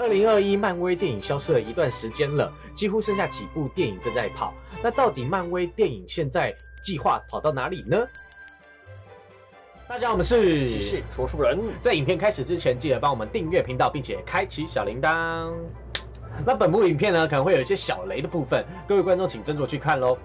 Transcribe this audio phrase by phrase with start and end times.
[0.00, 4.54] 二零二一漫威电影消失了一段时间了，几乎剩下几部电影正在跑。
[4.82, 6.48] 那到底漫威电影现在
[6.82, 7.98] 计划跑到哪里呢？
[9.86, 11.60] 大家好，我们是骑士说书人。
[11.82, 15.52] 在影片开始之前，记得帮我们订阅频道，并且开启小铃铛。
[16.46, 20.16] 那本部影片呢，可能会有一些小雷的部分，各位观众请斟酌去看喽。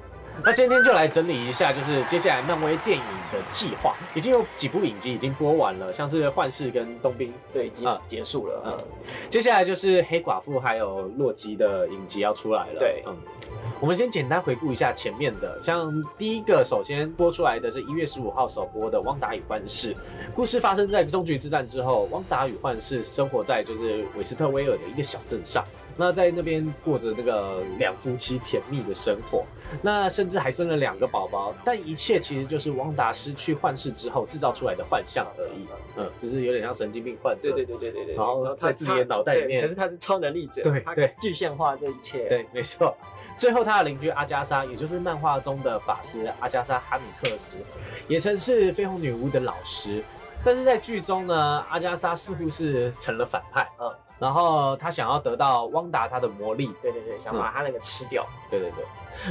[0.43, 8.61] 那今天就来整理一下，就是接下来漫威电影的计划，已经有几部影集已经播完了，像是幻视跟冬兵，对，已经啊结束了。
[8.65, 8.77] 嗯，
[9.29, 12.79] 接下来就是黑寡妇还有洛基的影集要出来了。
[12.79, 13.15] 对嗯，
[13.79, 19.93] 我们先简单回顾一下前面的，像第一个首先播出来的是一月十五号首播的《汪达与幻视》，
[20.35, 25.63] 故事发生在终局之战之后，汪达与幻视生活在就是韦斯特威尔的一个小镇上。
[25.97, 29.45] 那在那边过着那个两夫妻甜蜜的生活，
[29.81, 35.67] 那甚至还生了两个宝宝，但一切其实就是汪达失去幻视之后制造出来的幻象而已。
[35.97, 37.41] 嗯，就是有点像神经病患者。
[37.41, 38.15] 对对对对对对。
[38.15, 42.27] 然后在自己的脑袋里面可是他是超能力者，他对对具象化这一切。
[42.27, 42.95] 对，没错。
[43.37, 47.57] 最后，他的邻居阿加莎，也就是漫画中的法师阿加莎·哈米克斯，
[48.07, 50.01] 也曾是绯红女巫的老师。
[50.41, 58.25] 但是在剧中呢，阿加莎似乎是成了反派，嗯，然后他想要得到汪达他的魔力，对对对，想把他那个吃掉。
[58.49, 58.85] 对对对。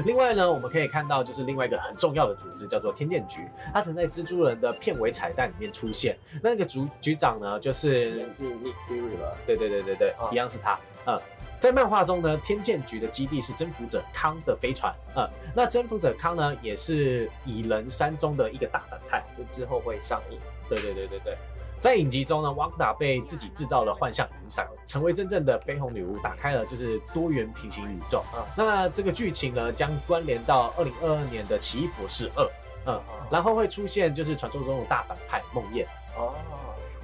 [0.05, 6.17] 另外呢，我们可以看到就是另外一个很重要的组织叫做天剑局，它曾在蜘蛛人的片尾彩蛋里面出现。
[6.43, 9.37] 那个局局长呢，就是也是 Nick Fury 吧？
[9.47, 10.79] 对对对对对，啊一样是他。
[11.07, 11.21] 嗯，
[11.61, 14.95] 在漫画中呢，天剑局的基地是征服者康的飞船。
[15.17, 19.23] 嗯，那征服者康呢，也是蚁人山中的一个大反派。
[19.37, 20.39] 就之后会上映。
[20.69, 21.37] 对对对对对。
[21.85, 28.25] 在影集中呢，汪达被自己制造的幻象影响，成为真正的绯红女巫，打开了就是多元平行宇宙。
[28.33, 32.43] 啊那这个剧情呢，将关联到二零二二年的《奇异博士二》。
[32.87, 32.99] 嗯，
[33.31, 35.85] 然后会出现就是传说中的大反派梦魇。
[36.17, 36.35] 哦，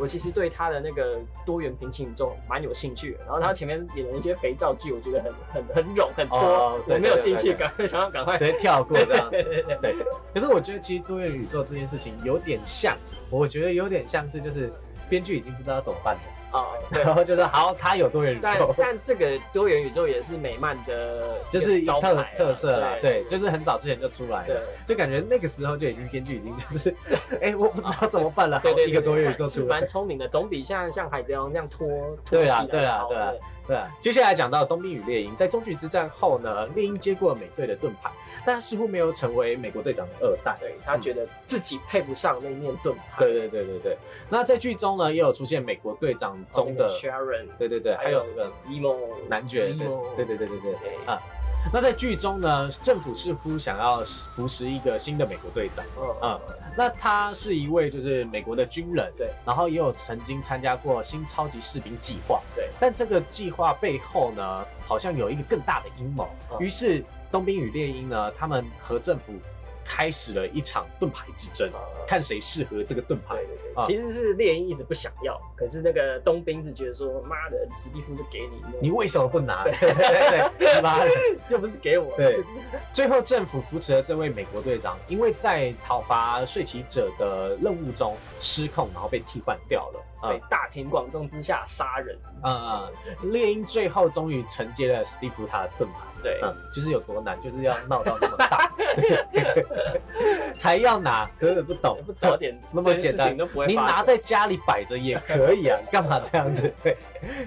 [0.00, 3.18] 我其实对他的那个多元平行宇宙蛮有兴趣的。
[3.26, 8.38] 然后他前面演的一些肥皂剧，我觉得很很很冗很多，我没有兴趣赶快，想要赶快。
[8.38, 9.28] 直接跳过这样。
[9.30, 12.96] 对对对对对，可是我觉得其实多元宇宙这件事情有点像，
[13.28, 14.72] 我觉得有点像是就是
[15.08, 17.02] 编剧已经不知道怎么办了，啊，对。
[17.02, 26.94] 然后就是好，他有多元宇宙，但但这个多元宇宙也是美漫的就是特招牌啊特色啦，对，就是很早之前就出来对了，就感觉那个时候就已经编剧已经就是，
[27.40, 31.88] 哎，我不知道怎么办了，好对对，一个多元宇宙出来蛮，聪明的，总比像像海贼王这样拖。
[32.30, 33.32] 对啊拖戏对啊对啊
[33.66, 33.88] 对啊。
[34.00, 38.10] 接下来讲到冬兵与猎鹰，在中局之战后呢，猎鹰接过了美队的盾牌，
[38.44, 43.02] 但他似乎没有成为美国队长的二代，对他觉得自己配不上那面盾牌。
[43.18, 43.98] 对对对对对。
[44.28, 48.96] 那在剧中呢，也有出现美国队长中的，Sharon，对对对，还有那个 Zemo
[49.28, 49.68] 男爵
[50.16, 51.20] 对对对对对啊。
[51.72, 53.98] 那在剧中呢，政府似乎想要
[54.32, 55.84] 扶持一个新的美国队长。
[55.98, 56.40] 嗯嗯
[56.76, 66.28] 那他是一位就是美国的军人，对，然后也有曾经参加过新超级士兵计划，对，但这个计划背后呢，好像有一个更大的阴谋。
[66.52, 69.34] 嗯于是冬兵与猎鹰呢，他们和政府
[69.84, 73.36] 开始了一场盾牌之争，嗯看谁适合这个盾牌。
[73.36, 73.46] 对。
[73.46, 73.84] 对对，啊。
[73.86, 79.64] 其实是猎鹰一直不想要，可是那个冬兵是觉得说，妈的，史蒂夫就给你，你为什么不拿？
[79.64, 80.80] 对。
[80.82, 81.00] 吧？
[81.48, 82.42] 又不是给我，对。
[82.92, 90.04] 最后，政府扶持了这位美国队长，因为在讨伐睡骑者的任务中失控，然后被替换掉了。
[90.22, 92.14] 在大庭广众之下杀人，
[92.44, 92.54] 嗯
[93.22, 96.00] 嗯，猎鹰最后终于承接了史蒂夫他的盾牌。
[96.22, 98.70] 对，嗯，就是有多难，就是要闹到那么大，
[100.60, 106.70] 才要拿，可是不懂，不早点那么简单这件事情都不会你拿在家里摆着也可以啊，你干嘛这样子？
[106.82, 106.94] 对，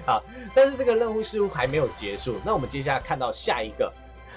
[0.04, 0.20] 好，
[0.52, 2.34] 但是这个任务似乎还没有结束。
[2.44, 3.92] 那我们接下来看到下一个，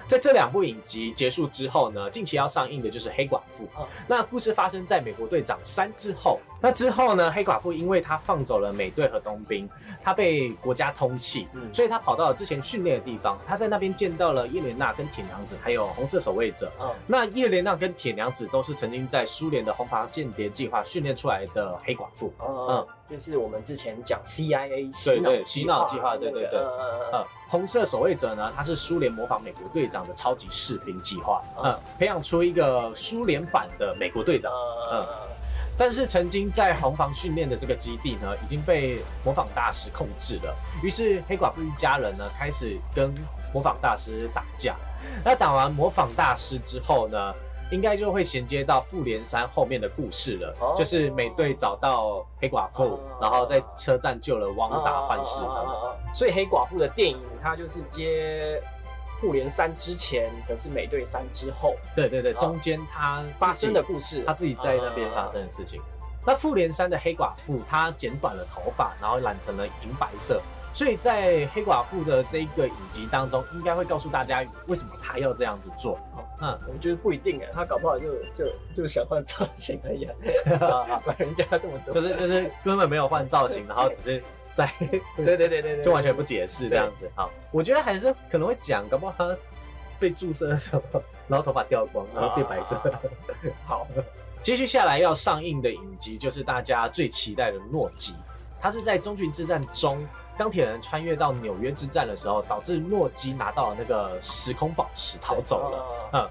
[0.05, 6.39] 在这两部影集结束之后呢，近期要上映的就是《黑寡妇》嗯那故事发生在美国队长三之后。
[6.59, 9.69] 那之后呢，黑寡妇因为她放走了美队和冬兵，
[10.03, 13.38] 她被国家通缉，嗯所以她跑到了之前训练的地方。
[13.45, 16.72] 她在那边见到了叶莲娜跟铁娘子，还有红色守卫者。
[16.81, 22.34] 嗯那叶莲娜跟铁娘子都是曾经在苏联的红房间谍计划训练出来的黑寡妇。
[22.41, 34.51] 嗯，就是我们之前讲 CIA 洗对对脑洗脑计划对对对呃呃，红色守卫者呢，他是苏联模仿美国队长的超级士兵计划，嗯，培养出一个苏联版的美国队长。
[34.89, 35.06] 呃，
[35.77, 40.56] 但是曾经在红房训练的这个基地呢，已经被模仿大师控制了。
[40.83, 43.13] 于是黑寡妇一家人呢，开始跟
[43.53, 44.75] 模仿大师打架。
[45.24, 47.33] 那打完模仿大师之后呢，
[47.69, 55.41] 应该就会衔接到复联三后面的故事了，哦就是美队找到黑寡妇，哦然后在车站救了汪达、幻视
[56.13, 58.62] 所以黑寡妇的电影，它就是接
[59.19, 61.75] 复联三之前，可是美队三之后。
[61.95, 65.81] 对对对，哦中间他发生的故事，他自己在那边发生的事情。
[66.25, 70.41] 那复联三的黑寡妇，她剪短了头发，然后染成了银白色，
[70.73, 75.97] 所以在黑寡妇的这一个影集当中，应该会告诉大家为什么她要这样子做。
[76.41, 84.23] 嗯，我觉得不一定哎，他搞不好就就就想换造型而已啊， 管人家这么多，就是就是根本没有换造型，然后只是
[84.57, 84.74] 在
[85.15, 87.09] 对对对对对，就完全不解释这样子。
[87.13, 89.38] 好，我觉得还是可能会讲，搞不好他
[90.00, 90.81] 被注射的时候，
[91.30, 92.81] 然后头发掉光，然后变白色。
[93.65, 93.88] 好，
[94.42, 98.15] 接续下来要上映的影集就是大家最期待的诺基，
[98.59, 100.04] 他是在中军之战中。
[100.38, 106.10] 钢铁人穿越到纽约之战的时候，导致诺基拿到了那个时空宝石逃走了。
[106.13, 106.30] 嗯，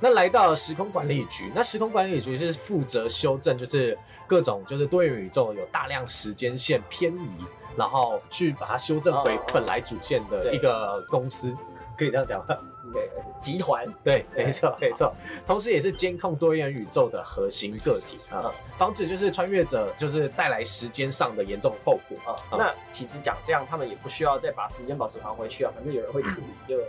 [0.00, 3.96] 那来到了时空管理局，那时空管理局是负责修正，就是
[4.26, 7.28] 各种就是多元宇宙有大量时间线偏移，
[7.76, 11.54] 然后去把它修正回本来主线的一个公司。
[11.98, 12.54] 可以这样讲吗？
[12.92, 13.08] 对，
[13.40, 15.14] 集团，对，没错，没错。
[15.46, 22.36] 同时，也是监控多元宇宙的核心个体啊，防止就是穿越者就是带来时间上的严重后果啊。
[22.50, 26.78] 那其实讲这样，他们也不需要再把时间宝石还回去啊，反正有人会处理就。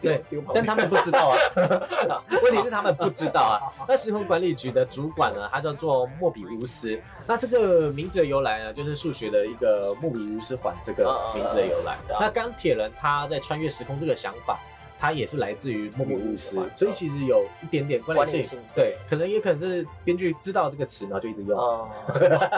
[0.00, 0.24] 对，
[0.54, 1.36] 但他们不知道啊。
[2.42, 3.56] 问题是他们不知道啊。
[3.86, 7.00] 那时空管理局的主管呢，他叫做莫比乌斯。
[7.26, 11.96] 那这个名字的由来呢，就是数学的一个莫比乌斯环这个名字的由来。
[12.18, 14.58] 那钢铁人他在穿越时空这个想法，
[15.00, 18.58] 他也是来自于莫比乌斯，所以其实有一点点关联性。
[18.74, 21.88] 对，可能也可能是编剧知道这个词，然后就一直用。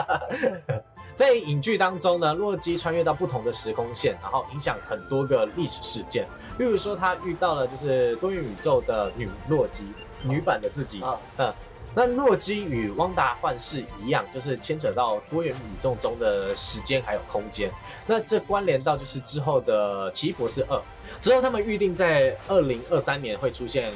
[1.15, 6.27] 在影剧当中呢，洛基穿越到不同的时空线，然后影响很多个历史事件。
[6.57, 9.83] 例如说，他遇到了就是多元宇宙的女洛基，
[10.23, 11.01] 女版的自己。
[11.37, 11.53] 嗯，
[11.95, 17.71] 那洛基与汪达幻视一样，就是牵扯到多元宇宙中的时间还有空间。
[18.07, 20.81] 那这关联到就是之后的奇异博士二，
[21.21, 23.91] 之后他们预定在二零二三年会出现。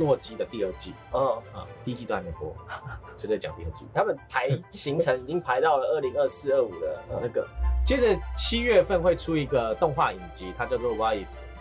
[0.00, 2.52] 洛基的第二季，哦啊，第一季都还没播，
[3.16, 3.86] 就在讲第二季。
[3.94, 7.46] 他们排行程已经排到了二零二四二五的那个。
[7.84, 11.18] 接着七月份会出一个动画影集，它叫做《Why》。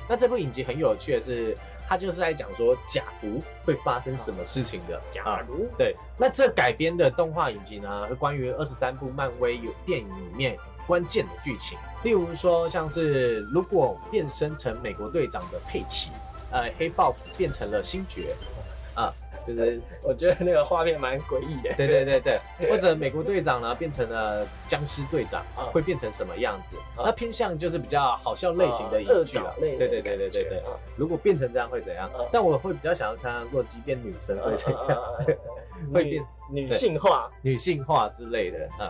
[0.10, 1.56] 那这部影集很有趣的是，
[1.88, 5.00] 它就是在讲说假如会发生什么事情的。
[5.12, 16.10] 假如对，那这改编的动画影集呢，是关于二十三部漫威有电影里面关键的剧情，例如说像是如果变身成美国队长的佩奇。
[16.52, 18.34] 呃，黑豹变成了星爵，
[18.94, 19.12] 啊，
[19.48, 21.74] 就是我觉得那个画面蛮诡异的。
[21.76, 22.40] 对对对对，
[22.70, 26.76] 或者美国队长呢变成了僵尸队长，会变成什么样子？
[26.98, 29.54] 那偏向就是比较好笑类型的影剧了。
[29.60, 30.64] 对对对对对对。
[30.96, 32.10] 如果变成这样会怎样？
[32.32, 35.04] 但我会比较想要看洛基变女生会怎样？
[35.94, 38.58] 会变女性化、女性化之类的。
[38.80, 38.90] 嗯，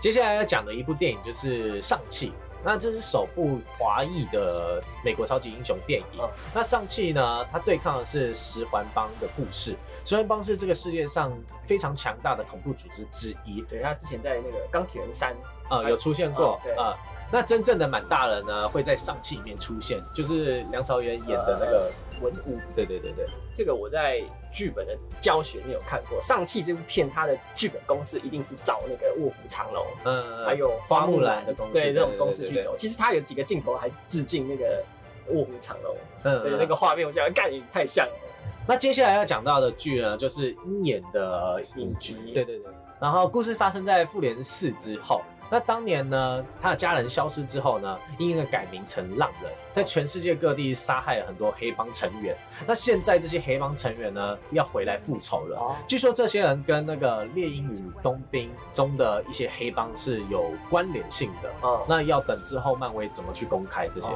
[0.00, 2.28] 接下来要讲的一部电影就是《上汽》。
[2.64, 6.06] 那这是首部华裔的美国超级英雄电影。
[6.54, 7.44] 那上汽呢？
[7.50, 9.76] 它对抗的是十环帮的故事。
[10.04, 11.32] 十环帮是这个世界上
[11.66, 13.60] 非常强大的恐怖组织之一。
[13.62, 15.34] 对，他之前在那个钢铁人三
[15.68, 16.96] 啊有出现过啊。
[17.30, 21.90] 那真正的满大人呢，会在上汽里面出现，就是梁朝伟演的那个
[22.22, 22.58] 文武。
[22.74, 24.22] 对对对对，这个我在
[24.52, 26.20] 剧本的教学里有看过。
[26.22, 32.74] 上汽这部片，它的剧本公司一定是照那个卧虎藏龙，嗯，还有花木兰的公司，对这种公司去走。
[32.76, 34.82] 其实它有几个镜头还致敬那个
[35.28, 38.12] 卧虎藏龙，嗯，对那个画面，我觉得干也太像了。
[38.66, 42.14] 那接下来要讲到的剧呢，就是鹰眼的影集。
[42.32, 45.20] 对对对，然后故事发生在复联四之后。
[45.52, 52.34] 那当年呢，他的家人消失之后呢，因而改名成浪人，在全世界各地杀害了很多黑帮成员。
[52.66, 55.76] 那现在这些黑帮成员呢，要回来复仇了。
[55.86, 61.50] 据说这些人跟那个猎鹰与冬兵中的一些黑帮是有关联性的。
[61.60, 64.08] 哦，那要等之后漫威怎么去公开这些？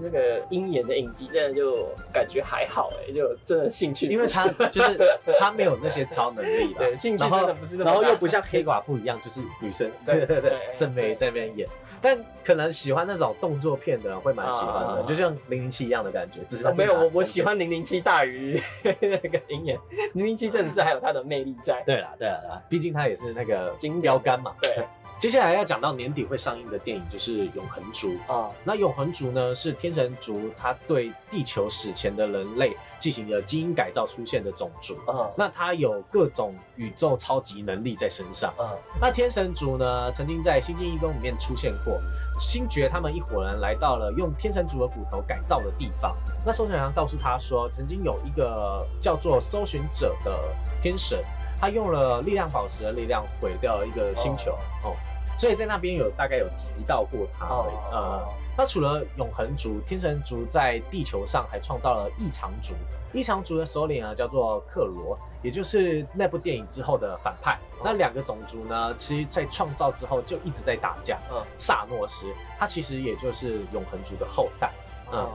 [0.00, 4.96] 那个鹰眼的影集真的就感觉还好哎，就真的兴趣，因为他就是
[5.40, 9.90] 他没有那些超能力对，兴趣真的不是那么然后又不像黑寡妇一样，就是女生。
[10.04, 10.56] 对对对。
[10.76, 11.66] 正妹在那边演，
[12.00, 16.40] 但可能喜欢那种动作片的人会蛮喜欢的，就像零零七一样的感觉。
[16.48, 19.78] 只是没有我，我喜欢零零七大于那个鹰眼。
[20.12, 21.82] 零零七真的是还有它的魅力在。
[21.86, 24.52] 对啦，对啦，毕竟他也是那个金标杆嘛。
[24.60, 24.84] 对。
[25.18, 28.50] 接下来要讲到年底会上映的电影就是《永恒族》啊。
[28.62, 35.30] 那《永恒族》呢是天神族，它对地球史前的人类进行了基因改造出现的种族啊。
[35.34, 38.76] 那它有各种宇宙超级能力在身上啊。
[39.00, 41.98] 那天神族呢曾经在《星际异攻》里面出现过，
[42.38, 46.14] 星爵他们一伙人来到了用天神族的骨头改造的地方。
[46.44, 50.38] 那搜寻员告诉他说，曾经有一个叫做搜寻者的
[50.82, 51.18] 天神。
[51.60, 54.94] 他用了力量宝石的力量毁掉了一个星球哦，
[55.38, 57.46] 所以在那边有大概有提到过他。
[57.90, 58.22] 呃，
[58.56, 62.74] 那除了永恒族、天神族，在地球上还创造了异常族。
[63.12, 67.58] 异常族的首领啊，叫做克罗，也就是那部电影之后的反派。
[67.82, 71.18] 那两个种族呢，其实在创造之后就一直在打架。
[71.32, 72.26] 嗯，萨诺斯，
[72.58, 74.70] 他其实也就是永恒族的后代。
[75.12, 75.26] 嗯，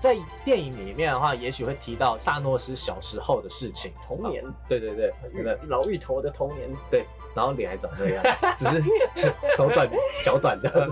[0.00, 4.42] 在电影里面的话，也许会提到萨诺斯小时候的事情，童年。
[4.66, 5.12] 对对对，
[5.68, 6.70] 老芋头的童年。
[6.90, 7.04] 对，
[7.36, 8.24] 然后脸还长这样，
[8.56, 8.64] 只
[9.20, 9.86] 是手短
[10.24, 10.90] 脚短的，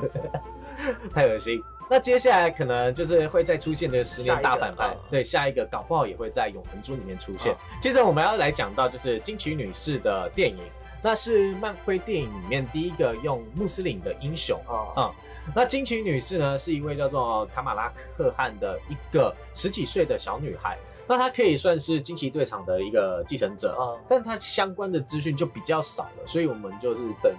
[1.12, 1.61] 太恶心。
[1.91, 7.57] 那接下来可能就是会再出现的十年大反派，对，下一个搞不好也会在永恒珠里面出现。
[7.81, 10.59] 接着我们要来讲到就是金奇女士的电影，
[11.02, 14.95] 那是漫威电影里面第一个用穆斯林的英雄啊。
[14.97, 15.14] 嗯，
[15.55, 20.76] 那惊奇女士呢是一位叫做卡马拉克汗的一个十几岁的小女孩，
[21.07, 27.33] 那她可以算是惊奇队长的一个继承者啊，但她相关的资讯就比较少了，所以我们就是等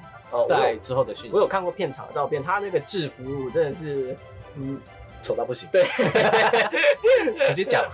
[0.47, 1.31] 在之后的讯息。
[1.33, 4.15] 我有看过片场的照片，她那个制服真的是。
[4.55, 4.81] 嗯，
[5.21, 5.69] 丑到不行。
[5.71, 5.85] 对，
[7.47, 7.85] 直接讲。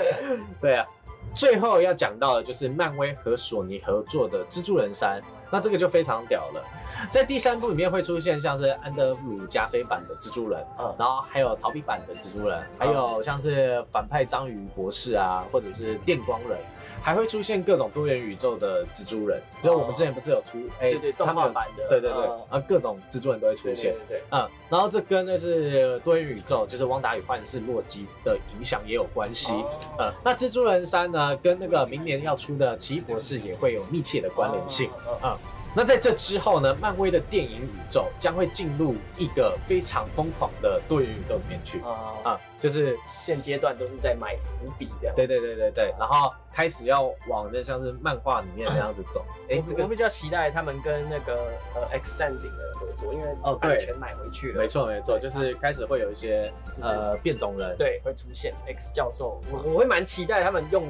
[0.58, 0.86] 对啊，
[1.34, 6.62] 最后要讲到的就是漫威和索尼合作的蜘蛛人三，那这个就非常屌了。
[7.10, 16.58] 在第三部里面会出现像是安德鲁加菲版的蜘蛛人，嗯，然后还有逃避版的蜘蛛人，还有像是反派章鱼博士啊，或者是电光人。
[17.02, 29.52] 还会出现各种多元宇宙的蜘蛛人，就我们之前不是有出哎，对对，动画版的，对对对，啊，各种蜘蛛人都会出现，对对，嗯，然后这跟那是多元宇宙，就是汪达与幻视洛基的影响也有关系，
[29.98, 34.90] 嗯，那蜘蛛人三呢，跟那个明年要出的奇异博士也会有密切的关联性，
[35.22, 35.36] 嗯。
[35.78, 36.74] 那在这之后呢？
[36.80, 42.40] 漫威的电影宇宙将会进入一个非常疯狂的多元宇宙里面去啊啊！
[42.58, 45.14] 就是现阶段都是在埋伏笔这样。
[45.14, 49.24] 对对对对对，然后开始要往那像是漫画里面那样子走。
[49.48, 54.60] 哎，这个我比较期待他们跟那个呃 X 战警的合作，因为哦对，全买回去了。
[54.60, 60.88] 没错没错，就是开始会有一些呃变种人对会出现 X 教授，我我会蛮期待他们用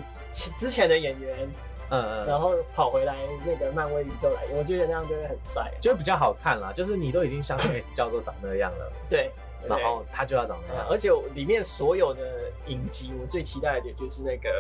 [0.57, 1.47] 之前的演员。
[1.91, 6.73] 嗯嗯，然后跑回来那个漫威宇宙来，我觉得那样就会很帅，就比较好看啦。
[6.73, 9.31] 就是你都已经相信 S 教授长那样了，对，
[9.67, 10.87] 然后他就要长那样。
[10.91, 14.51] 而且里面所有的影集，我最期待的点就是那个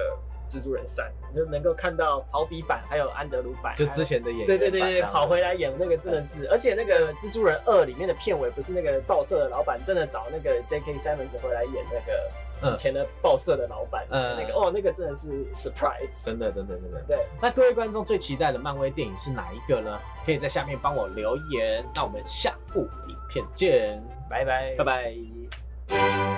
[0.48, 10.94] 蜘蛛人三，就能够看到跑比版还有安德鲁版，就之前的演员，对对对对，跑回来演那个真的是，而且那个蜘蛛人二里面的片尾不是那个报社的老板真的找那个 J.K.
[10.94, 12.12] Simmons 回来演那个。
[12.60, 17.16] 以前的报社的老板，嗯，那个哦，那个真的是 surprise，真的，真的，真的，对。
[17.40, 19.96] 那各位观众最期待的漫威电影是哪一个呢？
[20.26, 21.84] 可以在下面帮我留言。
[21.94, 26.37] 那我们下部影片见，拜拜，拜拜。